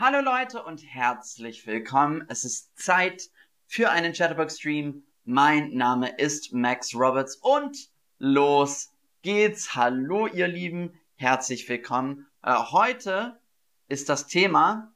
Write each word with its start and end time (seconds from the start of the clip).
Hallo 0.00 0.20
Leute 0.20 0.62
und 0.62 0.80
herzlich 0.84 1.66
willkommen. 1.66 2.24
Es 2.28 2.44
ist 2.44 2.78
Zeit 2.78 3.30
für 3.66 3.90
einen 3.90 4.12
Chatterbox-Stream. 4.12 5.02
Mein 5.24 5.70
Name 5.70 6.16
ist 6.18 6.52
Max 6.52 6.94
Roberts 6.94 7.34
und 7.34 7.76
los 8.18 8.92
geht's. 9.22 9.74
Hallo 9.74 10.28
ihr 10.28 10.46
Lieben, 10.46 10.92
herzlich 11.16 11.68
willkommen. 11.68 12.28
Äh, 12.44 12.54
heute 12.70 13.40
ist 13.88 14.08
das 14.08 14.28
Thema 14.28 14.94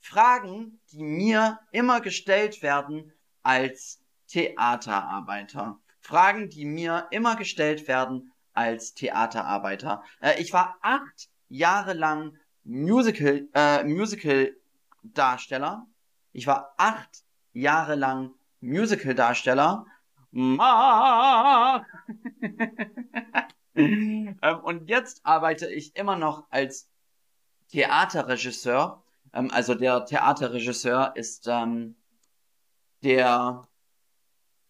Fragen, 0.00 0.78
die 0.92 1.02
mir 1.04 1.58
immer 1.70 2.02
gestellt 2.02 2.62
werden 2.62 3.14
als 3.42 4.02
Theaterarbeiter. 4.28 5.80
Fragen, 6.00 6.50
die 6.50 6.66
mir 6.66 7.08
immer 7.12 7.36
gestellt 7.36 7.88
werden 7.88 8.30
als 8.52 8.92
Theaterarbeiter. 8.92 10.02
Äh, 10.20 10.38
ich 10.42 10.52
war 10.52 10.76
acht 10.82 11.30
Jahre 11.48 11.94
lang 11.94 12.36
Musical, 12.64 13.48
äh, 13.54 13.84
Musical-Darsteller. 13.84 15.86
Ich 16.32 16.46
war 16.46 16.74
acht 16.78 17.24
Jahre 17.52 17.94
lang 17.94 18.32
Musical-Darsteller. 18.60 19.86
ähm, 23.76 24.36
und 24.62 24.88
jetzt 24.88 25.20
arbeite 25.24 25.70
ich 25.70 25.94
immer 25.94 26.16
noch 26.16 26.46
als 26.50 26.88
Theaterregisseur. 27.68 29.04
Ähm, 29.32 29.50
also 29.52 29.74
der 29.74 30.06
Theaterregisseur 30.06 31.12
ist 31.14 31.46
ähm, 31.48 31.96
der, 33.02 33.68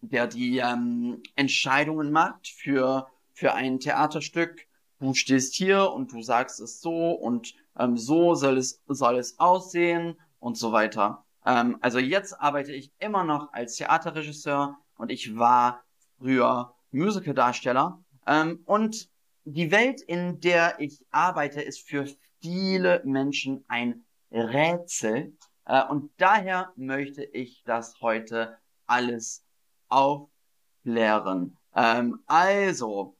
der 0.01 0.27
die 0.27 0.59
ähm, 0.59 1.23
Entscheidungen 1.37 2.12
macht 2.12 2.48
für, 2.48 3.09
für 3.33 3.55
ein 3.55 3.79
Theaterstück. 3.79 4.67
Du 4.98 5.15
stehst 5.15 5.55
hier 5.55 5.92
und 5.92 6.12
du 6.12 6.23
sagst 6.23 6.61
es 6.61 6.81
so 6.81 7.12
und 7.12 7.55
ähm, 7.78 7.97
so 7.97 8.34
soll 8.34 8.58
es, 8.58 8.83
soll 8.86 9.17
es 9.17 9.39
aussehen 9.39 10.20
und 10.39 10.56
so 10.56 10.72
weiter. 10.72 11.25
Ähm, 11.44 11.78
also 11.80 11.98
jetzt 11.98 12.41
arbeite 12.41 12.72
ich 12.72 12.92
immer 12.98 13.25
noch 13.25 13.53
als 13.53 13.77
Theaterregisseur 13.77 14.77
und 14.97 15.11
ich 15.11 15.36
war 15.36 15.84
früher 16.19 16.75
Musicaldarsteller. 16.91 18.02
Ähm, 18.27 18.62
und 18.64 19.08
die 19.45 19.70
Welt, 19.70 20.00
in 20.00 20.41
der 20.41 20.80
ich 20.80 21.05
arbeite, 21.11 21.61
ist 21.61 21.86
für 21.86 22.06
viele 22.41 23.02
Menschen 23.05 23.64
ein 23.69 24.05
Rätsel. 24.30 25.36
Äh, 25.67 25.84
und 25.86 26.11
daher 26.17 26.72
möchte 26.77 27.25
ich 27.25 27.62
das 27.64 28.00
heute 28.00 28.56
alles 28.86 29.45
aufklären. 29.89 31.58
Ähm, 31.75 32.22
also, 32.27 33.17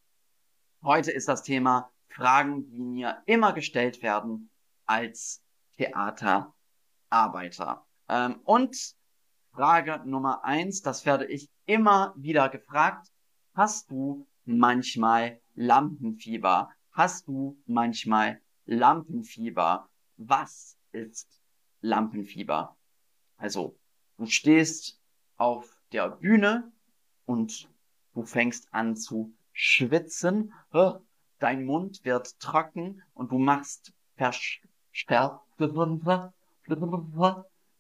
heute 0.83 1.11
ist 1.11 1.29
das 1.29 1.43
Thema 1.43 1.91
Fragen, 2.15 2.71
die 2.71 2.81
mir 2.81 3.23
immer 3.27 3.53
gestellt 3.53 4.03
werden 4.03 4.49
als 4.87 5.43
Theaterarbeiter. 5.77 7.85
Ähm, 8.09 8.41
und 8.45 8.95
Frage 9.51 10.01
Nummer 10.05 10.45
eins, 10.45 10.83
das 10.83 11.05
werde 11.07 11.27
ich 11.27 11.51
immer 11.67 12.15
wieder 12.17 12.49
gefragt. 12.49 13.09
Hast 13.55 13.91
du 13.91 14.29
manchmal 14.45 15.41
Lampenfieber? 15.55 16.71
Hast 16.93 17.27
du 17.27 17.61
manchmal 17.67 18.41
Lampenfieber? 18.67 19.89
Was 20.17 20.79
ist 20.93 21.43
Lampenfieber? 21.81 22.77
Also, 23.37 23.77
du 24.19 24.27
stehst 24.27 25.01
auf 25.37 25.77
der 25.91 26.11
Bühne 26.11 26.71
und 27.27 27.69
du 28.13 28.25
fängst 28.25 28.73
an 28.73 28.95
zu 28.97 29.35
schwitzen 29.53 30.53
dein 31.39 31.65
Mund 31.65 32.05
wird 32.05 32.39
trocken 32.41 33.03
und 33.15 33.33
du 33.33 33.39
machst 33.39 33.93
Versper 34.17 35.43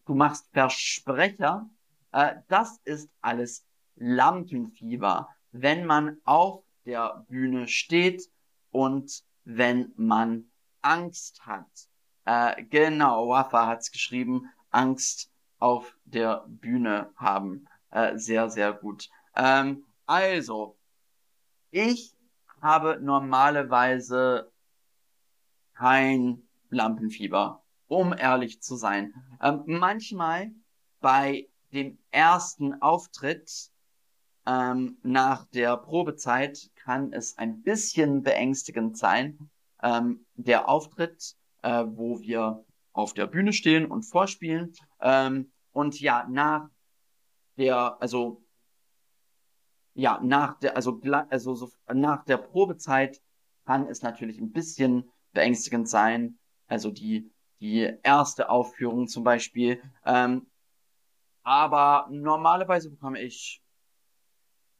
du 0.06 0.15
machst 0.15 0.49
Versprecher. 0.53 1.69
Äh, 2.12 2.34
das 2.49 2.79
ist 2.84 3.11
alles 3.21 3.65
Lampenfieber, 3.97 5.29
wenn 5.53 5.87
man 5.87 6.19
auf 6.25 6.62
der 6.84 7.25
Bühne 7.29 7.69
steht 7.69 8.31
und 8.71 9.25
wenn 9.45 9.93
man 9.97 10.50
Angst 10.83 11.47
hat. 11.47 11.67
Äh, 12.25 12.65
genau, 12.65 13.29
Wafa 13.29 13.67
hat's 13.67 13.91
geschrieben, 13.91 14.50
Angst 14.71 15.31
auf 15.59 15.97
der 16.05 16.45
Bühne 16.49 17.11
haben. 17.17 17.67
Äh, 17.91 18.19
sehr, 18.19 18.50
sehr 18.50 18.73
gut. 18.73 19.09
Ähm, 19.37 19.84
also, 20.06 20.77
ich 21.71 22.15
habe 22.65 22.99
normalerweise 23.01 24.51
kein 25.75 26.43
Lampenfieber, 26.71 27.63
um 27.87 28.13
ehrlich 28.13 28.63
zu 28.63 28.77
sein. 28.77 29.13
Ähm, 29.41 29.63
manchmal 29.67 30.51
bei 31.01 31.47
dem 31.73 31.99
ersten 32.11 32.81
Auftritt 32.81 33.71
ähm, 34.47 34.99
nach 35.03 35.45
der 35.47 35.77
Probezeit 35.77 36.71
kann 36.75 37.13
es 37.13 37.37
ein 37.39 37.63
bisschen 37.63 38.23
beängstigend 38.23 38.97
sein. 38.97 39.51
Ähm, 39.83 40.25
der 40.35 40.69
Auftritt, 40.69 41.37
äh, 41.63 41.85
wo 41.87 42.21
wir 42.21 42.65
auf 42.93 43.13
der 43.13 43.27
Bühne 43.27 43.53
stehen 43.53 43.87
und 43.87 44.05
vorspielen. 44.05 44.73
Ähm, 45.01 45.53
und 45.73 46.01
ja, 46.01 46.27
nach 46.31 46.71
der, 47.59 48.01
also 48.01 48.44
ja, 49.94 50.21
nach 50.22 50.59
der, 50.59 50.77
also, 50.77 51.00
also 51.31 51.55
so, 51.55 51.71
nach 51.93 52.25
der 52.25 52.37
Probezeit 52.37 53.21
kann 53.65 53.87
es 53.87 54.03
natürlich 54.03 54.38
ein 54.38 54.53
bisschen 54.53 55.10
beängstigend 55.32 55.88
sein. 55.88 56.38
Also 56.66 56.91
die, 56.91 57.31
die 57.60 57.97
erste 58.03 58.50
Aufführung 58.50 59.09
zum 59.09 59.25
Beispiel. 59.25 59.81
Ähm, 60.05 60.47
aber 61.43 62.09
normalerweise 62.10 62.91
bekomme 62.91 63.21
ich 63.21 63.62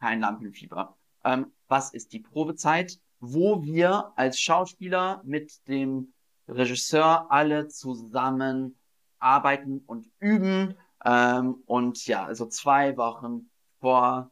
kein 0.01 0.21
Lampenfieber. 0.21 0.97
Ähm, 1.23 1.53
was 1.69 1.93
ist 1.93 2.13
die 2.13 2.21
Probezeit? 2.21 2.99
Wo 3.21 3.63
wir 3.63 4.13
als 4.17 4.41
Schauspieler 4.41 5.23
mit 5.25 5.67
dem 5.69 6.13
Regisseur 6.49 7.31
alle 7.31 7.69
zusammen 7.69 8.79
arbeiten 9.19 9.83
und 9.87 10.11
üben. 10.19 10.75
Ähm, 11.05 11.63
und 11.67 12.07
ja, 12.07 12.25
also 12.25 12.47
zwei 12.47 12.97
Wochen 12.97 13.51
vor 13.81 14.31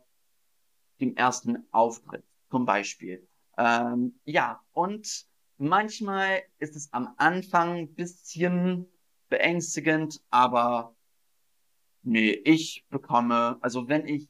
dem 1.02 1.16
ersten 1.16 1.66
Auftritt 1.72 2.24
zum 2.50 2.64
Beispiel. 2.64 3.28
Ähm, 3.58 4.18
ja, 4.24 4.62
und 4.72 5.26
manchmal 5.58 6.42
ist 6.58 6.76
es 6.76 6.92
am 6.92 7.14
Anfang 7.18 7.76
ein 7.76 7.94
bisschen 7.94 8.86
beängstigend, 9.28 10.22
aber 10.30 10.94
nee, 12.02 12.30
ich 12.30 12.86
bekomme, 12.88 13.58
also 13.60 13.88
wenn 13.88 14.06
ich 14.06 14.28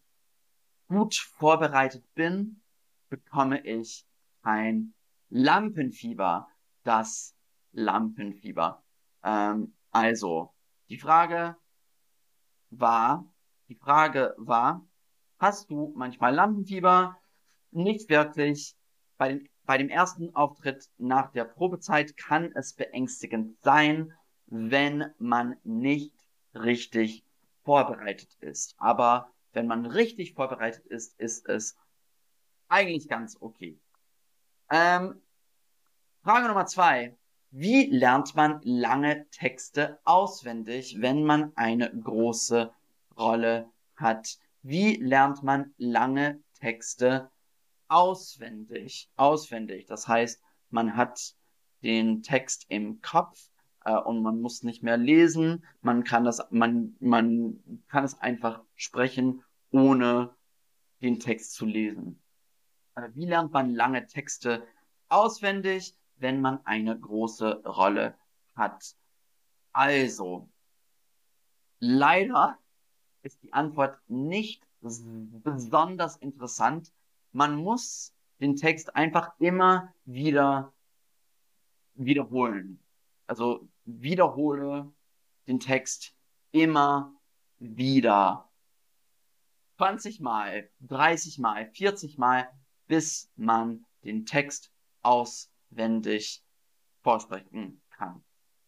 gut 0.88 1.14
vorbereitet 1.14 2.04
bin, 2.14 2.62
bekomme 3.08 3.64
ich 3.64 4.06
ein 4.42 4.94
Lampenfieber. 5.28 6.48
Das 6.84 7.34
Lampenfieber. 7.72 8.82
Ähm, 9.22 9.74
also, 9.90 10.52
die 10.88 10.98
Frage 10.98 11.56
war, 12.70 13.32
die 13.68 13.76
Frage 13.76 14.34
war, 14.36 14.84
hast 15.42 15.70
du 15.70 15.92
manchmal 15.96 16.34
Lampenfieber. 16.34 17.18
Nicht 17.72 18.08
wirklich. 18.08 18.74
Bei, 19.18 19.28
den, 19.28 19.48
bei 19.64 19.76
dem 19.76 19.88
ersten 19.88 20.34
Auftritt 20.34 20.88
nach 20.98 21.32
der 21.32 21.44
Probezeit 21.44 22.16
kann 22.16 22.52
es 22.54 22.72
beängstigend 22.72 23.60
sein, 23.62 24.12
wenn 24.46 25.12
man 25.18 25.56
nicht 25.64 26.14
richtig 26.54 27.24
vorbereitet 27.64 28.34
ist. 28.40 28.74
Aber 28.78 29.30
wenn 29.52 29.66
man 29.66 29.84
richtig 29.84 30.34
vorbereitet 30.34 30.86
ist, 30.86 31.18
ist 31.18 31.48
es 31.48 31.76
eigentlich 32.68 33.08
ganz 33.08 33.36
okay. 33.40 33.78
Ähm, 34.70 35.20
Frage 36.22 36.48
Nummer 36.48 36.66
zwei. 36.66 37.16
Wie 37.50 37.84
lernt 37.86 38.34
man 38.34 38.60
lange 38.62 39.28
Texte 39.30 39.98
auswendig, 40.04 40.96
wenn 41.00 41.24
man 41.24 41.52
eine 41.56 41.90
große 41.90 42.72
Rolle 43.18 43.68
hat? 43.96 44.38
Wie 44.62 44.96
lernt 44.96 45.42
man 45.42 45.74
lange 45.76 46.42
Texte 46.54 47.30
auswendig? 47.88 49.10
Auswendig. 49.16 49.86
Das 49.86 50.06
heißt, 50.06 50.40
man 50.70 50.96
hat 50.96 51.34
den 51.82 52.22
Text 52.22 52.66
im 52.68 53.02
Kopf 53.02 53.50
äh, 53.84 53.96
und 53.96 54.22
man 54.22 54.40
muss 54.40 54.62
nicht 54.62 54.82
mehr 54.82 54.96
lesen. 54.96 55.64
Man 55.80 56.04
kann 56.04 56.24
das, 56.24 56.40
man, 56.50 56.96
man 57.00 57.82
kann 57.88 58.04
es 58.04 58.18
einfach 58.20 58.62
sprechen, 58.76 59.42
ohne 59.70 60.34
den 61.00 61.18
Text 61.18 61.54
zu 61.54 61.66
lesen. 61.66 62.22
Äh, 62.94 63.08
wie 63.14 63.26
lernt 63.26 63.52
man 63.52 63.74
lange 63.74 64.06
Texte 64.06 64.66
auswendig, 65.08 65.96
wenn 66.16 66.40
man 66.40 66.64
eine 66.64 66.98
große 66.98 67.64
Rolle 67.64 68.16
hat? 68.54 68.94
Also, 69.72 70.48
leider 71.80 72.58
ist 73.22 73.42
die 73.42 73.52
Antwort 73.52 73.98
nicht 74.08 74.66
besonders 74.80 76.16
interessant. 76.16 76.92
Man 77.32 77.56
muss 77.56 78.14
den 78.40 78.56
Text 78.56 78.96
einfach 78.96 79.30
immer 79.38 79.94
wieder 80.04 80.72
wiederholen. 81.94 82.80
Also 83.26 83.68
wiederhole, 83.84 84.92
den 85.46 85.60
Text 85.60 86.14
immer 86.50 87.14
wieder 87.58 88.50
20 89.78 90.20
Mal, 90.20 90.68
30 90.80 91.38
Mal, 91.38 91.70
40 91.72 92.18
Mal, 92.18 92.48
bis 92.86 93.30
man 93.36 93.84
den 94.04 94.26
Text 94.26 94.72
auswendig 95.02 96.44
vorsprechen 97.02 97.80
kann. 97.90 98.22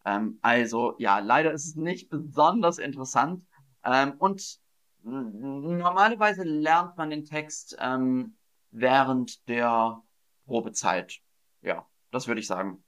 Ähm, 0.05 0.39
also 0.43 0.95
ja, 0.99 1.19
leider 1.19 1.53
ist 1.53 1.67
es 1.67 1.77
nicht 1.77 2.09
besonders 2.09 2.79
interessant. 2.79 3.45
Ähm, 3.85 4.15
und 4.19 4.61
normalerweise 5.03 6.45
lernt 6.45 6.97
man 6.97 7.11
den 7.11 7.25
Text 7.25 7.77
ähm, 7.79 8.37
während 8.71 9.47
der 9.49 10.03
Probezeit. 10.47 11.21
Ja, 11.63 11.87
das 12.11 12.27
würde 12.27 12.41
ich 12.41 12.47
sagen. 12.47 12.83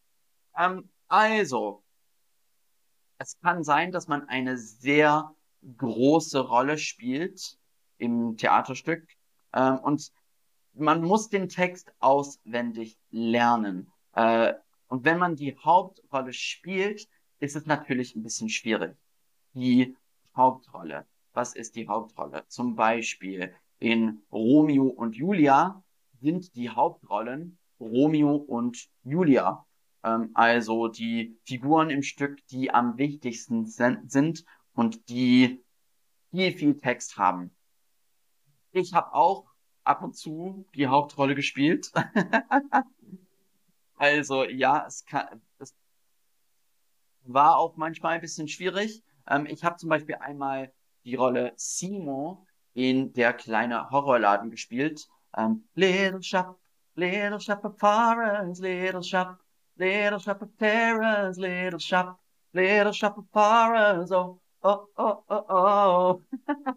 Ähm, 0.57 0.89
also, 1.09 1.83
es 3.19 3.39
kann 3.41 3.65
sein, 3.65 3.93
dass 3.93 4.09
man 4.09 4.29
eine 4.29 4.57
sehr 4.59 5.35
große 5.77 6.41
Rolle 6.41 6.79
spielt 6.79 7.59
im 7.99 8.37
Theaterstück 8.37 9.07
ähm, 9.53 9.79
und 9.79 10.13
man 10.75 11.03
muss 11.03 11.29
den 11.29 11.49
Text 11.49 11.93
auswendig 12.01 12.99
lernen. 13.11 13.91
Äh, 14.13 14.55
und 14.89 15.05
wenn 15.05 15.19
man 15.19 15.37
die 15.37 15.57
Hauptrolle 15.57 16.33
spielt, 16.33 17.09
ist 17.39 17.57
es 17.57 17.67
natürlich 17.67 18.15
ein 18.15 18.23
bisschen 18.23 18.49
schwierig. 18.49 18.97
Die 19.55 19.97
Hauptrolle. 20.37 21.07
Was 21.33 21.55
ist 21.55 21.77
die 21.77 21.89
Hauptrolle? 21.89 22.45
Zum 22.49 22.77
Beispiel 22.77 23.55
in 23.79 24.23
Romeo 24.31 24.87
und 24.87 25.17
Julia 25.17 25.83
sind 26.21 26.55
die 26.55 26.71
Hauptrollen 26.71 27.59
Romeo 27.81 28.37
und 28.37 28.89
Julia. 29.03 29.67
Ähm, 30.03 30.31
also 30.35 30.89
die 30.89 31.39
Figuren 31.45 31.91
im 31.91 32.03
Stück, 32.03 32.47
die 32.49 32.71
am 32.71 32.99
wichtigsten 32.99 33.67
sind 33.67 34.45
und 34.75 35.09
die 35.09 35.63
viel, 36.31 36.53
viel 36.53 36.77
Text 36.77 37.19
haben. 37.19 37.55
Ich 38.73 38.95
habe 38.95 39.15
auch 39.15 39.47
ab 39.85 40.03
und 40.03 40.17
zu 40.17 40.67
die 40.75 40.87
Hauptrolle 40.87 41.35
gespielt. 41.35 41.93
also 43.97 44.45
ja, 44.45 44.85
es, 44.87 45.05
kann, 45.05 45.41
es 45.59 45.75
war 47.23 47.57
auch 47.57 47.77
manchmal 47.77 48.15
ein 48.15 48.21
bisschen 48.21 48.49
schwierig. 48.49 49.03
Ähm, 49.29 49.47
ich 49.47 49.65
habe 49.65 49.77
zum 49.77 49.89
Beispiel 49.89 50.17
einmal 50.17 50.73
die 51.05 51.15
Rolle 51.15 51.53
Simon 51.57 52.39
in 52.75 53.13
Der 53.13 53.33
kleine 53.33 53.91
Horrorladen 53.91 54.51
gespielt. 54.51 55.09
Ähm, 55.37 55.69
little 55.75 56.23
Shop, 56.23 56.59
Little 56.95 57.41
Shop 57.41 57.65
of 57.65 57.81
Horrors, 57.81 58.59
Little 58.59 59.03
Shop, 59.03 59.39
Little 59.77 60.21
Shop 60.21 60.43
of 60.43 60.49
Terrors, 60.59 61.37
Little 61.37 61.81
Shop, 61.81 62.19
Little 62.53 62.93
Shop 62.93 63.19
of 63.19 63.27
Horrors, 63.35 64.11
oh, 64.13 64.41
oh, 64.63 64.87
oh, 64.97 65.23
oh, 65.29 65.45
oh. 65.49 66.23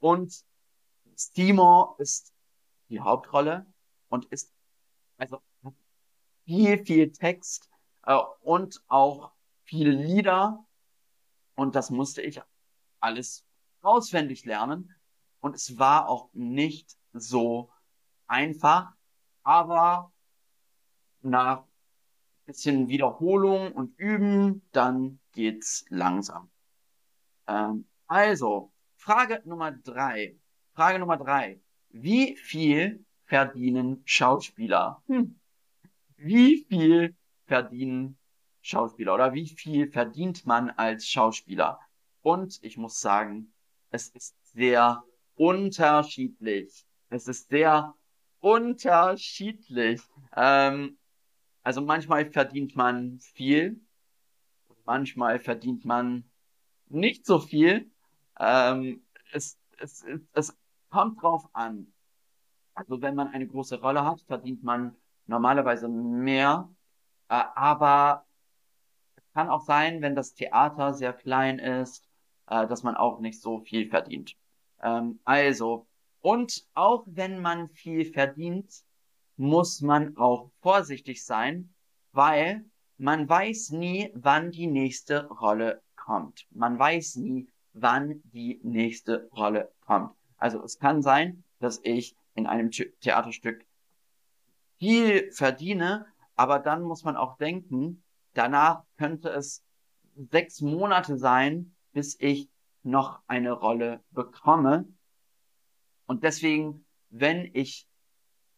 Und 0.00 0.44
Simon 1.14 1.88
ist 1.98 2.32
die 2.88 3.00
Hauptrolle 3.00 3.66
und 4.08 4.26
ist 4.26 4.52
also 5.16 5.42
viel, 6.44 6.84
viel 6.84 7.12
Text 7.12 7.68
äh, 8.06 8.16
und 8.42 8.82
auch 8.88 9.32
viele 9.64 9.90
Lieder. 9.90 10.64
Und 11.58 11.74
das 11.74 11.90
musste 11.90 12.22
ich 12.22 12.40
alles 13.00 13.44
auswendig 13.82 14.44
lernen. 14.44 14.94
Und 15.40 15.56
es 15.56 15.76
war 15.76 16.08
auch 16.08 16.30
nicht 16.32 16.96
so 17.12 17.68
einfach, 18.28 18.92
aber 19.42 20.12
nach 21.20 21.64
bisschen 22.46 22.88
Wiederholung 22.88 23.72
und 23.72 23.98
Üben, 23.98 24.62
dann 24.70 25.18
geht's 25.32 25.84
langsam. 25.88 26.48
Ähm, 27.48 27.88
also, 28.06 28.72
Frage 28.94 29.42
Nummer 29.44 29.72
drei. 29.72 30.38
Frage 30.74 31.00
Nummer 31.00 31.16
drei. 31.16 31.60
Wie 31.88 32.36
viel 32.36 33.04
verdienen 33.24 34.02
Schauspieler? 34.04 35.02
Hm. 35.08 35.40
Wie 36.16 36.64
viel 36.68 37.16
verdienen 37.46 38.16
Schauspieler 38.68 39.14
oder 39.14 39.32
wie 39.32 39.48
viel 39.48 39.90
verdient 39.90 40.46
man 40.46 40.70
als 40.70 41.08
Schauspieler? 41.08 41.80
Und 42.22 42.58
ich 42.62 42.76
muss 42.76 43.00
sagen, 43.00 43.52
es 43.90 44.10
ist 44.10 44.36
sehr 44.52 45.02
unterschiedlich. 45.34 46.84
Es 47.08 47.26
ist 47.28 47.48
sehr 47.48 47.94
unterschiedlich. 48.40 50.02
Ähm, 50.36 50.98
also 51.62 51.80
manchmal 51.80 52.30
verdient 52.30 52.76
man 52.76 53.18
viel, 53.20 53.80
manchmal 54.84 55.38
verdient 55.38 55.84
man 55.84 56.30
nicht 56.88 57.24
so 57.24 57.38
viel. 57.38 57.90
Ähm, 58.38 59.02
es, 59.32 59.58
es, 59.78 60.04
es, 60.32 60.56
kommt 60.90 61.22
drauf 61.22 61.48
an. 61.52 61.92
Also 62.74 63.02
wenn 63.02 63.14
man 63.14 63.28
eine 63.28 63.46
große 63.46 63.80
Rolle 63.80 64.04
hat, 64.04 64.22
verdient 64.22 64.62
man 64.62 64.96
normalerweise 65.26 65.88
mehr. 65.88 66.68
Äh, 67.28 67.44
aber 67.54 68.27
kann 69.38 69.50
auch 69.50 69.62
sein, 69.62 70.02
wenn 70.02 70.16
das 70.16 70.34
Theater 70.34 70.94
sehr 70.94 71.12
klein 71.12 71.60
ist, 71.60 72.02
äh, 72.48 72.66
dass 72.66 72.82
man 72.82 72.96
auch 72.96 73.20
nicht 73.20 73.40
so 73.40 73.60
viel 73.60 73.88
verdient. 73.88 74.34
Ähm, 74.82 75.20
also, 75.22 75.86
und 76.20 76.66
auch 76.74 77.04
wenn 77.06 77.40
man 77.40 77.68
viel 77.68 78.04
verdient, 78.04 78.82
muss 79.36 79.80
man 79.80 80.16
auch 80.16 80.50
vorsichtig 80.60 81.24
sein, 81.24 81.72
weil 82.10 82.64
man 82.96 83.28
weiß 83.28 83.70
nie, 83.70 84.10
wann 84.12 84.50
die 84.50 84.66
nächste 84.66 85.28
Rolle 85.28 85.82
kommt. 85.94 86.48
Man 86.50 86.76
weiß 86.76 87.14
nie, 87.18 87.46
wann 87.74 88.20
die 88.24 88.58
nächste 88.64 89.28
Rolle 89.30 89.70
kommt. 89.82 90.16
Also 90.36 90.64
es 90.64 90.80
kann 90.80 91.00
sein, 91.00 91.44
dass 91.60 91.78
ich 91.84 92.16
in 92.34 92.48
einem 92.48 92.72
Theaterstück 92.72 93.64
viel 94.80 95.30
verdiene, 95.30 96.06
aber 96.34 96.58
dann 96.58 96.82
muss 96.82 97.04
man 97.04 97.16
auch 97.16 97.36
denken, 97.36 98.02
danach 98.34 98.82
könnte 98.98 99.30
es 99.30 99.64
sechs 100.30 100.60
Monate 100.60 101.16
sein, 101.16 101.74
bis 101.92 102.16
ich 102.20 102.50
noch 102.82 103.22
eine 103.26 103.52
Rolle 103.52 104.02
bekomme. 104.10 104.86
Und 106.06 106.24
deswegen, 106.24 106.84
wenn 107.10 107.50
ich 107.54 107.88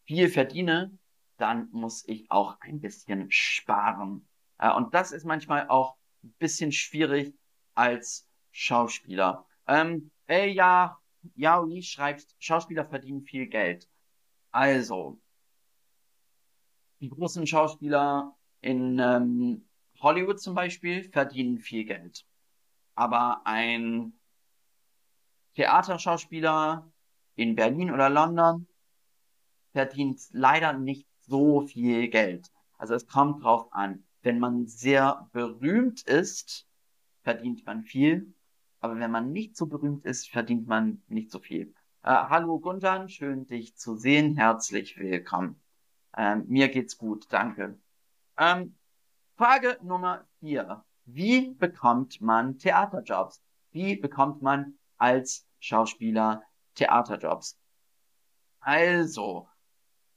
viel 0.05 0.29
verdiene, 0.29 0.97
dann 1.37 1.69
muss 1.71 2.07
ich 2.07 2.29
auch 2.29 2.57
ein 2.59 2.81
bisschen 2.81 3.31
sparen. 3.31 4.27
Und 4.75 4.93
das 4.93 5.11
ist 5.11 5.25
manchmal 5.25 5.67
auch 5.69 5.95
ein 6.23 6.33
bisschen 6.37 6.71
schwierig 6.71 7.33
als 7.73 8.27
Schauspieler. 8.51 9.47
Ähm, 9.67 10.11
äh, 10.27 10.49
ja, 10.49 10.99
Yaoi 11.35 11.81
schreibt, 11.81 12.35
Schauspieler 12.39 12.85
verdienen 12.85 13.23
viel 13.23 13.47
Geld. 13.47 13.87
Also, 14.51 15.19
die 16.99 17.09
großen 17.09 17.47
Schauspieler 17.47 18.35
in 18.61 18.99
ähm, 18.99 19.67
Hollywood 20.01 20.39
zum 20.39 20.55
Beispiel 20.55 21.03
verdienen 21.03 21.59
viel 21.59 21.85
Geld. 21.85 22.25
Aber 22.95 23.41
ein 23.45 24.13
Theaterschauspieler 25.55 26.91
in 27.35 27.55
Berlin 27.55 27.91
oder 27.91 28.09
London 28.09 28.67
verdient 29.73 30.19
leider 30.31 30.73
nicht 30.73 31.07
so 31.21 31.61
viel 31.61 32.09
Geld. 32.09 32.51
Also 32.77 32.95
es 32.95 33.07
kommt 33.07 33.43
drauf 33.43 33.67
an. 33.71 34.03
Wenn 34.21 34.39
man 34.39 34.67
sehr 34.67 35.29
berühmt 35.31 36.01
ist, 36.03 36.67
verdient 37.23 37.65
man 37.65 37.83
viel. 37.83 38.33
Aber 38.79 38.97
wenn 38.99 39.11
man 39.11 39.31
nicht 39.31 39.55
so 39.55 39.67
berühmt 39.67 40.05
ist, 40.05 40.29
verdient 40.29 40.67
man 40.67 41.03
nicht 41.07 41.31
so 41.31 41.39
viel. 41.39 41.73
Äh, 42.03 42.09
hallo 42.09 42.59
Gundan, 42.59 43.09
schön 43.09 43.45
dich 43.45 43.75
zu 43.77 43.95
sehen. 43.95 44.35
Herzlich 44.35 44.97
willkommen. 44.97 45.61
Ähm, 46.17 46.45
mir 46.47 46.69
geht's 46.69 46.97
gut, 46.97 47.27
danke. 47.29 47.79
Ähm, 48.37 48.75
Frage 49.35 49.77
Nummer 49.81 50.25
vier. 50.39 50.83
Wie 51.05 51.51
bekommt 51.51 52.21
man 52.21 52.57
Theaterjobs? 52.57 53.41
Wie 53.71 53.95
bekommt 53.95 54.41
man 54.41 54.75
als 54.97 55.47
Schauspieler 55.59 56.43
Theaterjobs? 56.75 57.57
Also, 58.59 59.47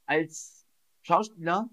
als 0.06 0.66
Schauspieler 1.02 1.68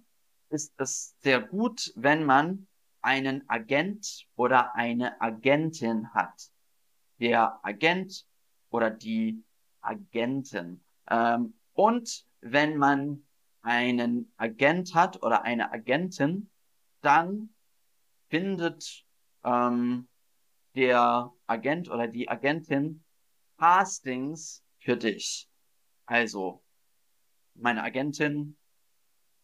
ist 0.49 0.73
es 0.77 1.15
sehr 1.19 1.41
gut, 1.41 1.91
wenn 1.95 2.25
man 2.25 2.67
einen 3.01 3.49
Agent 3.49 4.27
oder 4.35 4.75
eine 4.75 5.19
Agentin 5.19 6.13
hat 6.13 6.51
der 7.21 7.59
Agent 7.63 8.25
oder 8.71 8.89
die 8.89 9.43
Agenten. 9.81 10.83
Ähm, 11.09 11.53
und 11.73 12.25
wenn 12.41 12.77
man 12.77 13.23
einen 13.61 14.33
Agent 14.37 14.95
hat 14.95 15.21
oder 15.21 15.43
eine 15.43 15.71
Agentin, 15.71 16.49
dann 17.01 17.49
findet 18.29 19.05
ähm, 19.43 20.07
der 20.75 21.31
Agent 21.47 21.89
oder 21.89 22.07
die 22.07 22.29
Agentin 22.29 23.03
Castings 23.57 24.63
für 24.79 24.97
dich. 24.97 25.49
Also, 26.05 26.63
meine 27.53 27.83
Agentin 27.83 28.57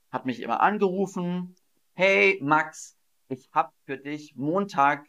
hat 0.09 0.25
mich 0.25 0.41
immer 0.41 0.61
angerufen. 0.61 1.55
Hey 1.93 2.39
Max, 2.41 2.97
ich 3.27 3.49
hab 3.51 3.73
für 3.83 3.97
dich 3.97 4.35
Montag 4.35 5.05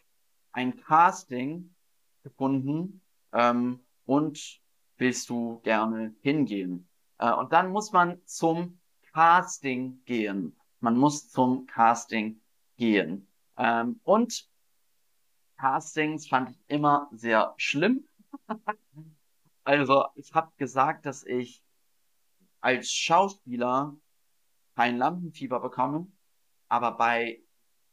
ein 0.53 0.77
Casting 0.77 1.75
gefunden 2.23 3.01
ähm, 3.33 3.85
und 4.05 4.61
willst 4.97 5.31
du 5.31 5.61
gerne 5.61 6.15
hingehen? 6.21 6.89
Äh, 7.19 7.33
und 7.33 7.53
dann 7.53 7.71
muss 7.71 7.93
man 7.93 8.21
zum 8.25 8.81
Casting 9.13 10.03
gehen. 10.05 10.58
Man 10.81 10.97
muss 10.97 11.31
zum 11.31 11.67
Casting 11.67 12.41
gehen. 12.77 13.29
Ähm, 13.57 14.01
und 14.05 14.49
Castings 15.59 16.29
fand 16.29 16.51
ich 16.51 16.59
immer 16.69 17.09
sehr 17.13 17.55
schlimm. 17.57 18.07
also 19.65 20.07
ich 20.15 20.33
habe 20.35 20.53
gesagt, 20.57 21.07
dass 21.07 21.25
ich 21.25 21.63
als 22.61 22.91
Schauspieler 22.91 23.97
kein 24.77 24.99
Lampenfieber 24.99 25.61
bekomme, 25.61 26.07
aber 26.69 26.93
bei, 26.93 27.43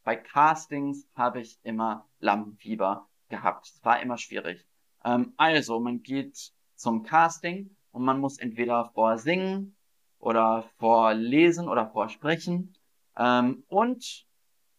bei 0.04 0.16
Castings 0.16 1.08
habe 1.14 1.40
ich 1.40 1.58
immer 1.64 2.08
Lampenfieber 2.20 3.08
gehabt. 3.28 3.66
Es 3.66 3.84
war 3.84 4.00
immer 4.00 4.18
schwierig. 4.18 4.66
Ähm, 5.04 5.34
also, 5.36 5.80
man 5.80 6.02
geht 6.02 6.52
zum 6.74 7.02
Casting 7.02 7.76
und 7.90 8.04
man 8.04 8.20
muss 8.20 8.38
entweder 8.38 8.90
vorsingen 8.94 9.75
oder 10.18 10.64
vorlesen 10.78 11.68
oder 11.68 11.88
vorsprechen. 11.88 12.74
Ähm, 13.16 13.64
und 13.68 14.26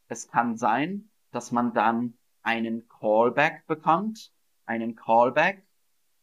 es 0.07 0.27
kann 0.29 0.57
sein, 0.57 1.09
dass 1.31 1.51
man 1.51 1.73
dann 1.73 2.17
einen 2.41 2.87
Callback 2.87 3.65
bekommt, 3.67 4.31
einen 4.65 4.95
Callback, 4.95 5.65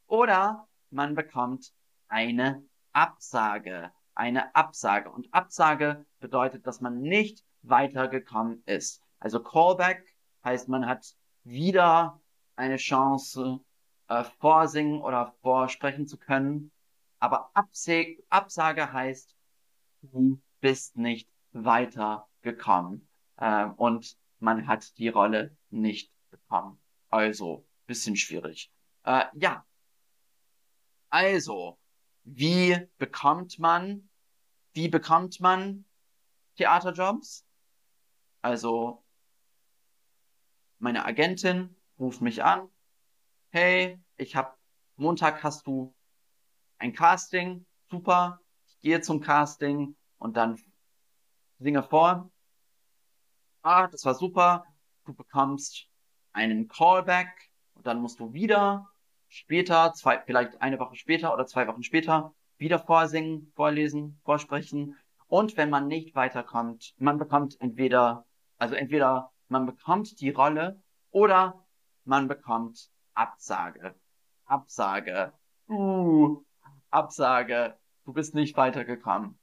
oder 0.07 0.69
man 0.91 1.15
bekommt 1.15 1.73
eine 2.09 2.65
Absage, 2.93 3.91
eine 4.15 4.55
Absage. 4.55 5.11
Und 5.11 5.33
Absage 5.33 6.05
bedeutet, 6.21 6.67
dass 6.67 6.81
man 6.81 7.01
nicht 7.01 7.45
weitergekommen 7.63 8.63
ist. 8.67 9.03
Also 9.19 9.43
Callback 9.43 10.05
heißt, 10.45 10.69
man 10.69 10.87
hat 10.87 11.17
wieder 11.43 12.21
eine 12.57 12.77
Chance, 12.77 13.61
äh, 14.09 14.25
vorsingen 14.39 15.01
oder 15.01 15.35
vorsprechen 15.43 16.07
zu 16.07 16.19
können. 16.19 16.71
Aber 17.25 17.51
Absage, 17.55 18.23
Absage 18.29 18.93
heißt, 18.93 19.35
du 20.03 20.43
bist 20.61 20.95
nicht 20.99 21.27
weitergekommen. 21.53 23.09
Äh, 23.39 23.65
und 23.79 24.19
man 24.41 24.67
hat 24.67 24.99
die 24.99 25.09
Rolle 25.09 25.57
nicht 25.71 26.13
bekommen. 26.31 26.79
Also, 27.09 27.67
bisschen 27.87 28.15
schwierig. 28.17 28.71
Äh, 29.05 29.25
ja. 29.37 29.65
Also, 31.09 31.79
wie 32.25 32.77
bekommt 32.99 33.59
man, 33.59 34.11
wie 34.75 34.89
bekommt 34.89 35.41
man 35.41 35.87
Theaterjobs? 36.57 37.47
Also, 38.43 39.03
meine 40.79 41.07
Agentin 41.07 41.75
ruft 41.99 42.21
mich 42.21 42.45
an. 42.45 42.69
Hey, 43.49 43.99
ich 44.19 44.37
hab, 44.37 44.59
Montag 44.97 45.43
hast 45.43 45.67
du 45.67 45.95
ein 46.79 46.93
Casting. 46.93 47.67
Super. 47.91 48.41
Ich 48.67 48.81
gehe 48.81 49.01
zum 49.01 49.21
Casting 49.21 49.97
und 50.19 50.37
dann 50.37 50.59
singe 51.59 51.83
vor. 51.83 52.31
Ah, 53.63 53.87
das 53.87 54.05
war 54.05 54.15
super. 54.15 54.65
Du 55.05 55.15
bekommst 55.15 55.89
einen 56.33 56.69
Callback 56.69 57.29
und 57.75 57.87
dann 57.87 58.01
musst 58.01 58.21
du 58.21 58.33
wieder 58.33 58.87
später, 59.29 59.93
zwei, 59.95 60.21
vielleicht 60.25 60.61
eine 60.61 60.79
Woche 60.79 60.97
später 60.97 61.33
oder 61.33 61.47
zwei 61.47 61.67
Wochen 61.67 61.83
später, 61.83 62.35
wieder 62.59 62.79
vorsingen, 62.79 63.53
vorlesen, 63.55 64.21
vorsprechen. 64.25 64.97
Und 65.27 65.57
wenn 65.57 65.71
man 65.71 65.89
nicht 65.89 66.15
weiterkommt, 66.15 66.95
man 66.99 67.19
bekommt 67.19 67.61
entweder, 67.61 68.27
also 68.59 68.75
entweder 68.75 69.33
man 69.49 69.67
bekommt 69.67 70.21
die 70.21 70.31
Rolle 70.31 70.81
oder 71.11 71.65
man 72.05 72.29
bekommt 72.29 72.91
Absage. 73.15 73.95
Absage. 74.45 75.33
Uh, 75.69 76.43
Absage. 76.95 77.77
Du 78.05 78.13
bist 78.13 78.35
nicht 78.35 78.57
weitergekommen. 78.57 79.39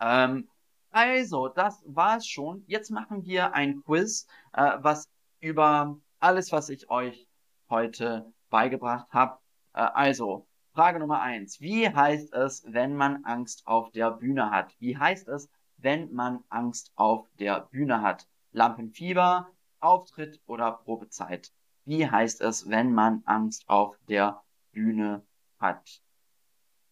Ähm, 0.00 0.48
also, 0.90 1.48
das 1.48 1.82
war's 1.86 2.26
schon. 2.26 2.64
Jetzt 2.66 2.90
machen 2.90 3.24
wir 3.24 3.54
ein 3.54 3.82
Quiz, 3.82 4.26
äh, 4.52 4.78
was 4.78 5.08
über 5.40 5.98
alles, 6.20 6.52
was 6.52 6.68
ich 6.68 6.88
euch 6.90 7.28
heute 7.68 8.32
beigebracht 8.50 9.08
habe. 9.12 9.38
Äh, 9.72 9.80
also, 9.80 10.46
Frage 10.72 11.00
Nummer 11.00 11.20
eins. 11.20 11.60
Wie 11.60 11.88
heißt 11.88 12.32
es, 12.32 12.62
wenn 12.66 12.94
man 12.94 13.24
Angst 13.24 13.66
auf 13.66 13.90
der 13.90 14.12
Bühne 14.12 14.50
hat? 14.50 14.74
Wie 14.78 14.96
heißt 14.96 15.28
es, 15.28 15.50
wenn 15.76 16.12
man 16.12 16.44
Angst 16.48 16.92
auf 16.94 17.26
der 17.38 17.62
Bühne 17.70 18.00
hat? 18.02 18.28
Lampenfieber, 18.52 19.50
Auftritt 19.80 20.40
oder 20.46 20.72
Probezeit? 20.72 21.52
Wie 21.84 22.08
heißt 22.08 22.40
es, 22.42 22.68
wenn 22.68 22.92
man 22.92 23.22
Angst 23.24 23.68
auf 23.68 23.96
der 24.08 24.42
Bühne 24.72 25.26
hat? 25.58 26.00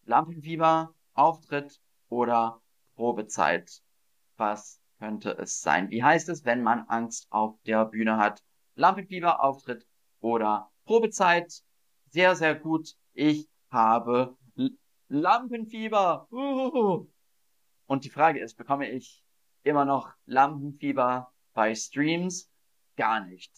Lampenfieber, 0.07 0.95
Auftritt 1.13 1.79
oder 2.09 2.61
Probezeit? 2.95 3.81
Was 4.37 4.81
könnte 4.99 5.31
es 5.31 5.61
sein? 5.61 5.89
Wie 5.89 6.03
heißt 6.03 6.29
es, 6.29 6.45
wenn 6.45 6.63
man 6.63 6.85
Angst 6.87 7.27
auf 7.29 7.59
der 7.65 7.85
Bühne 7.85 8.17
hat? 8.17 8.41
Lampenfieber, 8.75 9.43
Auftritt 9.43 9.85
oder 10.21 10.71
Probezeit? 10.85 11.61
Sehr, 12.09 12.35
sehr 12.35 12.55
gut. 12.55 12.95
Ich 13.13 13.49
habe 13.69 14.37
L 14.55 14.77
Lampenfieber. 15.09 16.27
Uhuhu. 16.31 17.07
Und 17.85 18.05
die 18.05 18.09
Frage 18.09 18.39
ist, 18.39 18.55
bekomme 18.55 18.89
ich 18.89 19.23
immer 19.63 19.85
noch 19.85 20.13
Lampenfieber 20.25 21.31
bei 21.53 21.75
Streams? 21.75 22.49
Gar 22.95 23.25
nicht. 23.25 23.51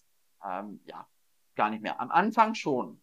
Ähm, 0.44 0.82
ja, 0.86 1.08
gar 1.56 1.70
nicht 1.70 1.82
mehr. 1.82 2.00
Am 2.00 2.12
Anfang 2.12 2.56
schon. 2.56 3.02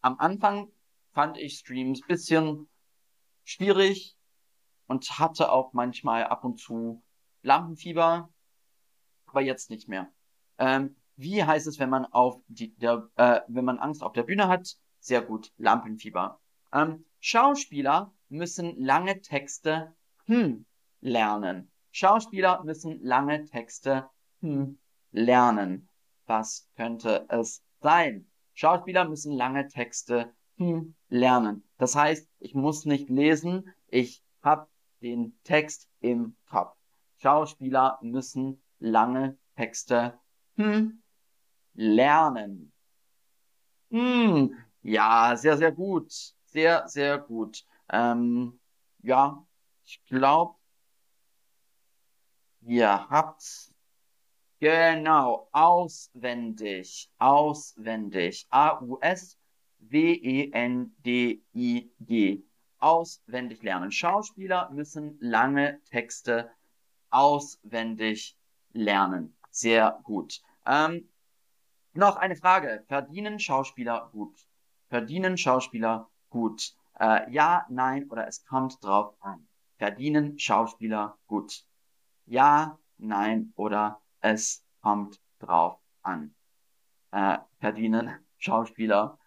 Am 0.00 0.18
Anfang 0.18 0.70
fand 1.12 1.38
ich 1.38 1.58
Streams 1.58 2.00
bisschen 2.06 2.68
schwierig 3.44 4.16
und 4.86 5.18
hatte 5.18 5.52
auch 5.52 5.72
manchmal 5.72 6.24
ab 6.24 6.44
und 6.44 6.58
zu 6.58 7.02
Lampenfieber, 7.42 8.28
aber 9.26 9.40
jetzt 9.40 9.70
nicht 9.70 9.88
mehr. 9.88 10.10
Ähm, 10.58 10.96
wie 11.16 11.42
heißt 11.42 11.66
es, 11.66 11.78
wenn 11.78 11.90
man 11.90 12.04
auf 12.06 12.40
die, 12.48 12.74
der, 12.76 13.08
äh, 13.16 13.40
wenn 13.48 13.64
man 13.64 13.78
Angst 13.78 14.02
auf 14.02 14.12
der 14.12 14.22
Bühne 14.22 14.48
hat? 14.48 14.76
Sehr 15.00 15.22
gut, 15.22 15.52
Lampenfieber. 15.56 16.40
Ähm, 16.72 17.04
Schauspieler 17.20 18.12
müssen 18.28 18.76
lange 18.78 19.20
Texte 19.20 19.94
hm 20.26 20.64
lernen. 21.00 21.70
Schauspieler 21.90 22.62
müssen 22.64 23.02
lange 23.02 23.44
Texte 23.44 24.08
hm 24.40 24.78
lernen. 25.10 25.88
Was 26.26 26.68
könnte 26.76 27.26
es 27.30 27.62
sein? 27.80 28.30
Schauspieler 28.54 29.08
müssen 29.08 29.32
lange 29.32 29.68
Texte 29.68 30.34
hm 30.58 30.94
lernen. 31.08 31.64
Das 31.78 31.94
heißt, 31.94 32.28
ich 32.38 32.54
muss 32.54 32.84
nicht 32.84 33.08
lesen, 33.08 33.72
ich 33.86 34.22
habe 34.42 34.68
den 35.00 35.38
Text 35.44 35.88
im 36.00 36.36
Kopf. 36.46 36.76
Schauspieler 37.18 37.98
müssen 38.02 38.62
lange 38.78 39.38
Texte 39.56 40.18
hm 40.56 41.02
lernen. 41.74 42.72
Hm, 43.90 44.54
ja, 44.82 45.36
sehr, 45.36 45.56
sehr 45.56 45.72
gut. 45.72 46.12
Sehr, 46.46 46.88
sehr 46.88 47.18
gut. 47.18 47.64
Ähm, 47.90 48.58
ja, 49.02 49.46
ich 49.84 50.04
glaube, 50.06 50.56
ihr 52.62 53.08
habt 53.08 53.70
genau 54.58 55.48
auswendig, 55.52 57.10
auswendig. 57.18 58.46
A-U-S-W-E-N-D-I-G. 59.80 60.92
Auswendig 62.80 63.62
lernen. 63.62 63.90
Schauspieler 63.90 64.70
müssen 64.70 65.18
lange 65.20 65.82
Texte 65.84 66.50
auswendig 67.10 68.36
lernen. 68.72 69.36
Sehr 69.50 69.98
gut. 70.04 70.40
Ähm, 70.64 71.08
noch 71.92 72.16
eine 72.16 72.36
Frage. 72.36 72.84
Verdienen 72.86 73.40
Schauspieler 73.40 74.10
gut? 74.12 74.46
Verdienen 74.88 75.36
Schauspieler 75.36 76.08
gut? 76.28 76.74
Äh, 77.00 77.28
ja, 77.32 77.66
nein 77.68 78.08
oder 78.10 78.28
es 78.28 78.44
kommt 78.44 78.82
drauf 78.84 79.16
an. 79.20 79.48
Verdienen 79.78 80.38
Schauspieler 80.38 81.18
gut? 81.26 81.64
Ja, 82.26 82.78
nein 82.98 83.52
oder 83.56 84.00
es 84.20 84.64
kommt 84.82 85.20
drauf 85.40 85.80
an. 86.02 86.34
Äh, 87.10 87.38
verdienen 87.58 88.14
Schauspieler 88.36 89.18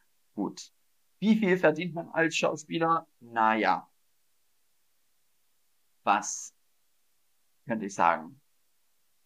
gut? 0.42 0.74
Wie 1.20 1.38
viel 1.38 1.58
verdient 1.58 1.94
man 1.94 2.10
als 2.10 2.36
Schauspieler? 2.36 3.08
Naja. 3.20 3.88
Was 6.04 6.56
könnte 7.68 7.86
ich 7.86 7.94
sagen? 7.94 8.42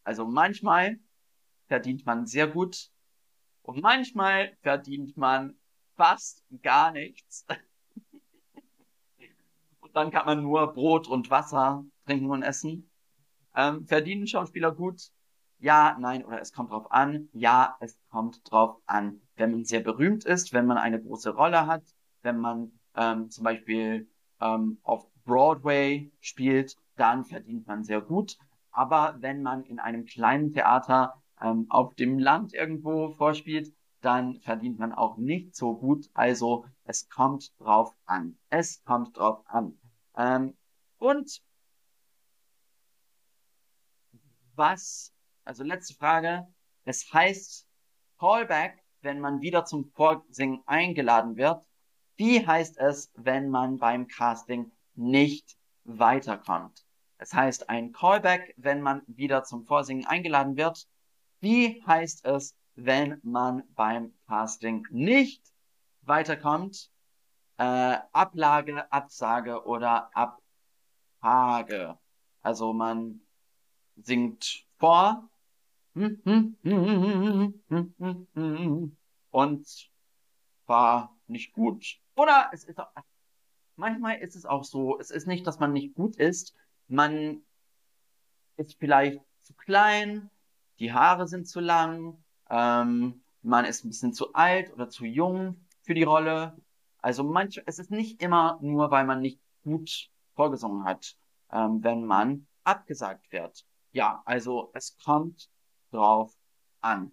Also 0.04 0.26
manchmal 0.26 1.00
verdient 1.68 2.06
man 2.06 2.28
sehr 2.28 2.48
gut, 2.48 2.92
und 3.64 3.82
manchmal 3.82 4.56
verdient 4.62 5.18
man 5.18 5.58
fast 5.96 6.46
gar 6.62 6.92
nichts. 6.92 7.48
und 9.80 9.96
dann 9.96 10.12
kann 10.12 10.28
man 10.28 10.44
nur 10.44 10.72
Brot 10.74 11.08
und 11.08 11.32
Wasser 11.32 11.84
trinken 12.06 12.30
und 12.30 12.44
essen. 12.44 12.92
Ähm, 13.56 13.88
verdienen 13.88 14.28
Schauspieler 14.28 14.72
gut? 14.72 15.10
ja, 15.60 15.98
nein 16.00 16.24
oder 16.24 16.42
es 16.42 16.54
kommt 16.54 16.72
drauf 16.72 16.92
an. 16.92 17.30
Ja, 17.34 17.78
es 17.80 17.98
kommt 18.10 18.42
drauf 18.50 18.78
an. 18.86 19.22
Wenn 19.36 19.52
man 19.52 19.66
sehr 19.66 19.82
berühmt 19.82 20.26
ist, 20.26 20.54
wenn 20.54 20.66
man 20.66 20.78
eine 20.78 21.02
große 21.02 21.32
Rolle 21.32 21.68
hat, 21.68 21.84
wenn 22.22 22.40
man 22.40 22.72
ähm, 22.96 23.30
zum 23.30 23.44
Beispiel 23.44 24.10
ähm, 24.42 24.80
auf 24.84 25.08
Broadway 25.26 26.12
spielt, 26.20 26.76
dann 26.96 27.26
verdient 27.26 27.68
man 27.68 27.84
sehr 27.84 28.02
gut. 28.02 28.38
Aber 28.72 29.16
wenn 29.20 29.42
man 29.42 29.64
in 29.64 29.80
einem 29.80 30.06
kleinen 30.06 30.54
Theater 30.54 31.22
ähm, 31.42 31.66
auf 31.70 31.96
dem 31.96 32.20
Land 32.20 32.54
irgendwo 32.54 33.12
vorspielt, 33.12 33.74
dann 34.02 34.40
verdient 34.42 34.78
man 34.80 34.94
auch 34.94 35.18
nicht 35.18 35.56
so 35.56 35.76
gut. 35.76 36.10
Also 36.14 36.66
es 36.84 37.10
kommt 37.10 37.52
drauf 37.60 37.96
an. 38.06 38.38
Es 38.50 38.84
kommt 38.84 39.18
drauf 39.18 39.44
an. 39.48 39.78
Ähm, 40.16 40.56
und 40.98 41.42
was, 44.56 45.14
also 45.44 45.64
letzte 45.64 45.96
Frage. 45.96 46.48
Es 46.84 47.12
heißt 47.12 47.68
Callback, 48.20 48.85
wenn 49.06 49.22
man 49.22 49.40
wieder 49.40 49.64
zum 49.64 49.86
Vorsingen 49.92 50.62
eingeladen 50.66 51.38
wird. 51.38 51.64
Wie 52.18 52.46
heißt 52.46 52.78
es, 52.78 53.12
wenn 53.16 53.50
man 53.50 53.78
beim 53.78 54.08
Casting 54.08 54.72
nicht 54.96 55.58
weiterkommt? 55.86 56.86
Es 57.18 57.34
heißt 57.34 57.70
ein 57.70 57.94
Callback, 57.94 58.54
wenn 58.58 58.82
man 58.82 59.04
wieder 59.08 59.44
zum 59.44 59.66
Vorsingen 59.66 60.06
eingeladen 60.06 60.58
wird. 60.58 60.88
Wie 61.40 61.82
heißt 61.86 62.26
es, 62.26 62.58
wenn 62.76 63.20
man 63.24 63.64
beim 63.76 64.14
Casting 64.28 64.86
nicht 64.90 65.42
weiterkommt? 66.02 66.92
Äh, 67.58 67.98
Ablage, 68.12 68.92
Absage 68.92 69.66
oder 69.66 70.10
Abhage. 71.22 71.98
Also 72.42 72.74
man 72.74 73.22
singt 73.96 74.66
vor 74.78 75.30
und 79.32 79.90
war 80.66 81.16
nicht 81.28 81.54
gut. 81.54 82.00
Oder 82.16 82.50
es 82.52 82.66
ist 82.66 82.80
auch, 82.80 82.92
manchmal 83.76 84.18
ist 84.18 84.36
es 84.36 84.46
auch 84.46 84.64
so, 84.64 85.00
es 85.00 85.10
ist 85.10 85.26
nicht, 85.28 85.48
dass 85.48 85.60
man 85.60 85.72
nicht 85.74 85.96
gut 85.96 86.18
ist, 86.18 86.54
man 86.88 87.42
ist 88.58 88.76
vielleicht 88.78 89.22
zu 89.42 89.54
klein, 89.54 90.30
die 90.80 90.92
Haare 90.92 91.28
sind 91.28 91.48
zu 91.48 91.62
lang, 91.62 92.24
ähm, 92.50 93.24
man 93.42 93.66
ist 93.66 93.86
ein 93.86 93.90
bisschen 93.90 94.14
zu 94.14 94.34
alt 94.34 94.74
oder 94.74 94.90
zu 94.90 95.06
jung 95.06 95.66
für 95.82 95.94
die 95.94 96.04
Rolle. 96.04 96.58
Also 96.98 97.24
manch, 97.24 97.62
es 97.66 97.80
ist 97.80 97.92
nicht 97.92 98.22
immer 98.22 98.60
nur, 98.62 98.92
weil 98.92 99.06
man 99.06 99.22
nicht 99.22 99.40
gut 99.64 100.10
vorgesungen 100.34 100.84
hat, 100.84 101.16
ähm, 101.52 101.84
wenn 101.84 102.06
man 102.06 102.48
abgesagt 102.64 103.32
wird. 103.32 103.66
Ja, 103.92 104.22
also 104.26 104.72
es 104.74 104.98
kommt 104.98 105.50
drauf 105.96 106.34
an. 106.82 107.12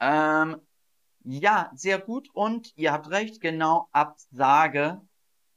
Ähm, 0.00 0.60
ja, 1.24 1.70
sehr 1.74 1.98
gut. 1.98 2.28
Und 2.32 2.72
ihr 2.76 2.92
habt 2.92 3.10
recht, 3.10 3.40
genau, 3.40 3.88
Absage. 3.92 5.00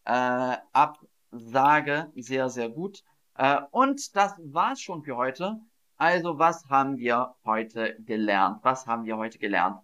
Äh, 0.05 0.57
Absage, 0.73 2.11
sehr, 2.15 2.49
sehr 2.49 2.69
gut. 2.69 3.03
Äh, 3.35 3.61
und 3.71 4.15
das 4.15 4.33
war's 4.39 4.81
schon 4.81 5.03
für 5.03 5.17
heute. 5.17 5.59
Also, 5.97 6.39
was 6.39 6.65
haben 6.69 6.97
wir 6.97 7.35
heute 7.45 7.95
gelernt? 7.99 8.59
Was 8.63 8.87
haben 8.87 9.05
wir 9.05 9.17
heute 9.17 9.37
gelernt? 9.37 9.79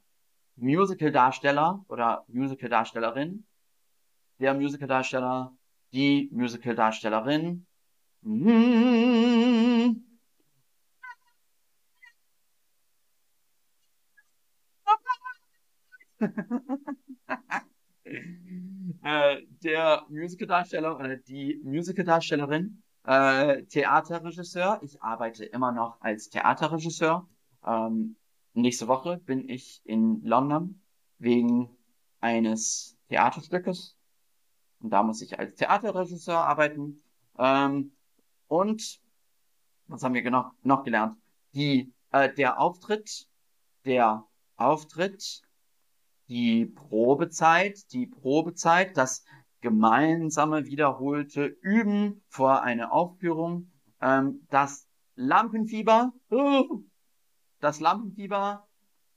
Musical-Darsteller 0.55 1.83
oder 1.89 2.23
Musical-Darstellerin, 2.27 3.45
der 4.39 4.53
Musical-Darsteller, 4.53 5.55
die 5.91 6.29
Musical-Darstellerin. 6.31 7.65
Äh, 19.03 19.41
der 19.63 20.05
Musical-Darsteller 20.09 20.97
oder 20.97 21.17
die 21.17 21.61
Musical-Darstellerin 21.63 22.81
äh, 23.05 23.63
Theaterregisseur. 23.63 24.79
Ich 24.83 25.01
arbeite 25.01 25.45
immer 25.45 25.71
noch 25.71 25.99
als 26.01 26.29
Theaterregisseur. 26.29 27.27
Ähm, 27.65 28.15
nächste 28.53 28.87
Woche 28.87 29.17
bin 29.17 29.47
ich 29.49 29.81
in 29.83 30.21
London 30.23 30.81
wegen 31.19 31.69
eines 32.19 32.97
Theaterstückes. 33.09 33.97
Und 34.79 34.89
da 34.91 35.03
muss 35.03 35.21
ich 35.21 35.37
als 35.39 35.55
Theaterregisseur 35.55 36.37
arbeiten. 36.37 37.03
Ähm, 37.37 37.91
und 38.47 38.99
was 39.87 40.03
haben 40.03 40.13
wir 40.13 40.21
genau 40.21 40.51
noch 40.63 40.83
gelernt? 40.83 41.17
Die, 41.53 41.93
äh, 42.11 42.33
der 42.33 42.59
Auftritt, 42.59 43.27
der 43.85 44.25
Auftritt, 44.57 45.41
die 46.27 46.65
Probezeit, 46.65 47.91
die 47.91 48.07
Probezeit, 48.07 48.97
das 48.97 49.23
gemeinsame 49.61 50.65
wiederholte 50.65 51.45
Üben 51.61 52.23
vor 52.27 52.63
einer 52.63 52.91
Aufführung, 52.91 53.71
ähm, 54.01 54.45
das 54.49 54.87
Lampenfieber, 55.15 56.13
das 57.59 57.79
Lampenfieber, 57.79 58.67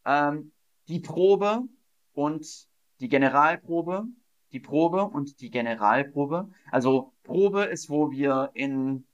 ähm, 0.05 0.53
die 0.89 1.01
Probe 1.01 1.65
und 2.13 2.47
die 3.01 3.09
Generalprobe, 3.09 4.07
die 4.53 4.61
Probe 4.61 5.05
und 5.05 5.41
die 5.41 5.51
Generalprobe. 5.51 6.49
Also 6.71 7.13
Probe 7.25 7.65
ist, 7.65 7.91
wo 7.91 8.11
wir 8.11 8.51
in 8.55 9.07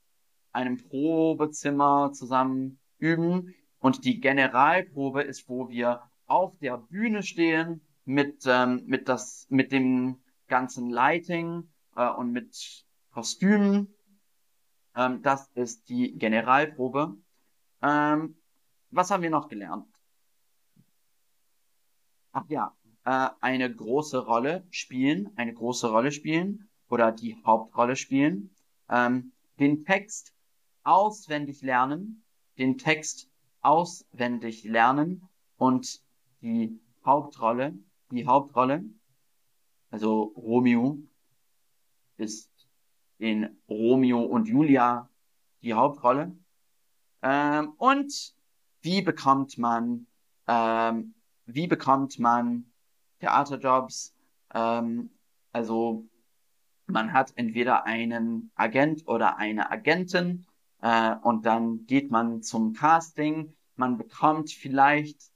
einem 0.53 0.77
Probezimmer 0.77 2.11
zusammen 2.13 2.79
üben 2.97 3.53
und 3.79 4.05
die 4.05 4.21
Generalprobe 4.21 5.21
ist, 5.21 5.49
wo 5.49 5.69
wir 5.69 6.01
auf 6.27 6.57
der 6.59 6.77
Bühne 6.77 7.23
stehen 7.23 7.81
mit 8.05 8.43
ähm, 8.45 8.83
mit 8.85 9.09
das 9.09 9.47
mit 9.49 9.71
dem 9.71 10.21
ganzen 10.47 10.89
Lighting 10.89 11.69
äh, 11.95 12.07
und 12.09 12.31
mit 12.31 12.85
Kostümen. 13.11 13.93
Ähm, 14.95 15.21
das 15.21 15.49
ist 15.55 15.89
die 15.89 16.17
Generalprobe. 16.17 17.17
Ähm, 17.81 18.37
was 18.91 19.11
haben 19.11 19.23
wir 19.23 19.29
noch 19.29 19.47
gelernt? 19.47 19.87
Ach 22.31 22.45
ja, 22.49 22.75
äh, 23.05 23.29
eine 23.41 23.73
große 23.73 24.25
Rolle 24.25 24.65
spielen, 24.69 25.31
eine 25.35 25.53
große 25.53 25.89
Rolle 25.89 26.11
spielen 26.11 26.69
oder 26.89 27.11
die 27.11 27.37
Hauptrolle 27.45 27.95
spielen. 27.95 28.55
Ähm, 28.89 29.31
den 29.59 29.83
Text 29.85 30.33
auswendig 30.83 31.61
lernen, 31.61 32.23
den 32.57 32.77
Text 32.77 33.29
auswendig 33.61 34.63
lernen 34.63 35.27
und 35.57 36.01
die 36.41 36.79
Hauptrolle, 37.05 37.77
die 38.15 38.25
Hauptrolle 38.25 38.83
also 39.95 40.33
Romeo 40.35 40.99
ist 42.17 42.51
in 43.17 43.57
Romeo 43.69 44.23
und 44.23 44.45
Julia 44.45 45.09
die 45.61 45.73
Hauptrolle. 45.73 46.35
Ähm, 47.21 47.69
und 47.77 48.35
wie 48.81 49.01
bekommt 49.01 49.57
man, 49.57 50.05
ähm, 50.47 51.13
wie 51.45 51.67
bekommt 51.67 52.19
man 52.19 52.65
Theaterjobs? 53.21 54.13
Ähm, 54.53 55.11
also 55.53 56.05
man 56.87 57.13
hat 57.13 57.31
entweder 57.37 57.85
einen 57.85 58.51
Agent 58.55 59.07
oder 59.07 59.37
eine 59.37 59.71
Agentin 59.71 60.45
äh, 60.81 61.15
und 61.21 61.45
dann 61.45 61.85
geht 61.85 62.11
man 62.11 62.43
zum 62.43 62.73
Casting. 62.73 63.55
Man 63.77 63.97
bekommt 63.97 64.51
vielleicht 64.51 65.31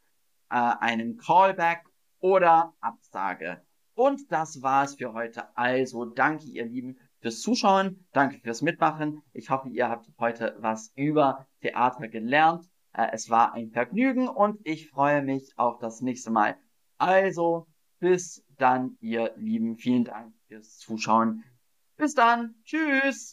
äh, 0.49 0.55
einen 0.55 1.15
Callback 1.15 1.88
oder 2.19 2.73
Absage. 2.79 3.61
Und 3.93 4.31
das 4.31 4.61
war's 4.61 4.95
für 4.95 5.13
heute. 5.13 5.55
Also 5.57 6.05
danke 6.05 6.45
ihr 6.45 6.65
Lieben 6.65 6.97
fürs 7.19 7.41
Zuschauen, 7.41 8.05
danke 8.13 8.39
fürs 8.39 8.61
Mitmachen. 8.61 9.21
Ich 9.33 9.49
hoffe, 9.49 9.69
ihr 9.69 9.89
habt 9.89 10.07
heute 10.19 10.55
was 10.59 10.91
über 10.95 11.47
Theater 11.61 12.07
gelernt. 12.07 12.65
Äh, 12.93 13.07
es 13.11 13.29
war 13.29 13.53
ein 13.53 13.71
Vergnügen 13.71 14.29
und 14.29 14.59
ich 14.63 14.89
freue 14.89 15.21
mich 15.21 15.51
auf 15.57 15.79
das 15.79 16.01
nächste 16.01 16.31
Mal. 16.31 16.55
Also 16.97 17.67
bis 17.99 18.43
dann, 18.57 18.97
ihr 19.01 19.33
Lieben. 19.35 19.77
Vielen 19.77 20.05
Dank 20.05 20.33
fürs 20.47 20.77
Zuschauen. 20.77 21.43
Bis 21.97 22.13
dann. 22.13 22.55
Tschüss. 22.63 23.27